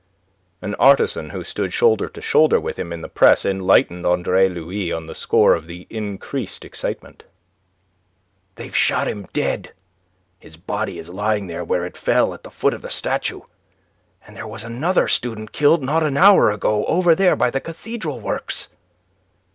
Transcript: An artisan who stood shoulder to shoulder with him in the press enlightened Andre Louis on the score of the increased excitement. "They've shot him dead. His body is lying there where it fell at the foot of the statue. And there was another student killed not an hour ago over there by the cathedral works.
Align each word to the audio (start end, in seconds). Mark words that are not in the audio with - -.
An 0.63 0.73
artisan 0.79 1.29
who 1.29 1.43
stood 1.43 1.73
shoulder 1.73 2.09
to 2.09 2.21
shoulder 2.21 2.59
with 2.59 2.79
him 2.79 2.91
in 2.91 3.01
the 3.01 3.07
press 3.07 3.45
enlightened 3.45 4.03
Andre 4.03 4.49
Louis 4.49 4.91
on 4.91 5.05
the 5.05 5.13
score 5.13 5.53
of 5.53 5.67
the 5.67 5.85
increased 5.91 6.65
excitement. 6.65 7.21
"They've 8.55 8.75
shot 8.75 9.07
him 9.07 9.27
dead. 9.31 9.73
His 10.39 10.57
body 10.57 10.97
is 10.97 11.07
lying 11.09 11.45
there 11.45 11.63
where 11.63 11.85
it 11.85 11.95
fell 11.95 12.33
at 12.33 12.41
the 12.41 12.49
foot 12.49 12.73
of 12.73 12.81
the 12.81 12.89
statue. 12.89 13.41
And 14.25 14.35
there 14.35 14.47
was 14.47 14.63
another 14.63 15.07
student 15.07 15.51
killed 15.51 15.83
not 15.83 16.01
an 16.01 16.17
hour 16.17 16.49
ago 16.49 16.83
over 16.87 17.13
there 17.13 17.35
by 17.35 17.51
the 17.51 17.61
cathedral 17.61 18.19
works. 18.19 18.69